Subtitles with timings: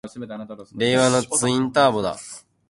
[0.79, 2.17] 令和のツインターボだ！